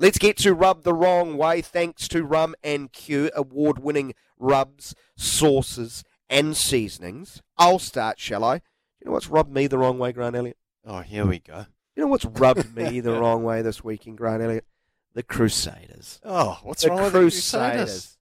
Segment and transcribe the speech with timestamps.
[0.00, 1.60] Let's get to rub the wrong way.
[1.60, 7.42] Thanks to Rum and Q, award-winning rubs, sauces, and seasonings.
[7.58, 8.54] I'll start, shall I?
[8.54, 10.56] You know what's rubbed me the wrong way, Grant Elliott?
[10.86, 11.66] Oh, here we go.
[11.94, 14.64] You know what's rubbed me the wrong way this weekend, Grant Elliott?
[15.12, 16.18] The Crusaders.
[16.24, 18.16] Oh, what's the wrong with the Crusaders?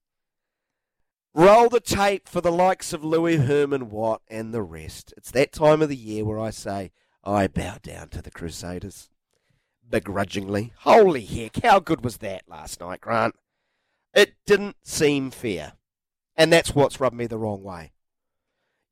[1.34, 5.14] Roll the tape for the likes of Louis Herman Watt and the rest.
[5.16, 6.92] It's that time of the year where I say,
[7.24, 9.10] I bow down to the Crusaders
[9.90, 10.74] begrudgingly.
[10.80, 13.36] Holy heck, how good was that last night, Grant?
[14.14, 15.74] It didn't seem fair.
[16.36, 17.92] And that's what's rubbed me the wrong way.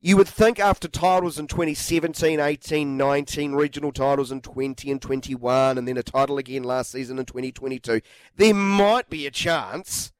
[0.00, 5.76] You would think after titles in 2017, 18, 19, regional titles in 20 and 21,
[5.76, 8.00] and then a title again last season in 2022,
[8.36, 10.12] there might be a chance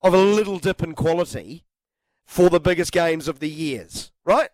[0.00, 1.66] of a little dip in quality
[2.24, 4.48] for the biggest games of the years, right?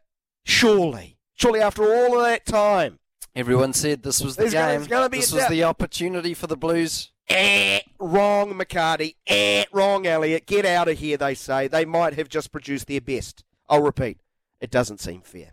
[0.44, 1.18] Surely.
[1.34, 2.98] Surely after all of that time.
[3.36, 4.86] Everyone said this was the gonna- game.
[4.88, 7.10] gonna be this was the opportunity for the Blues.
[7.28, 9.16] Eh, wrong, McCarty.
[9.26, 10.46] Eh, wrong, Elliott.
[10.46, 11.68] Get out of here, they say.
[11.68, 13.44] They might have just produced their best.
[13.68, 14.18] I'll repeat,
[14.60, 15.52] it doesn't seem fair.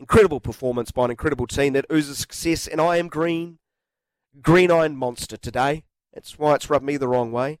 [0.00, 3.58] Incredible performance by an incredible team that oozes success, and I am green.
[4.42, 5.84] Green Iron Monster today.
[6.12, 7.58] That's why it's rubbed me the wrong way.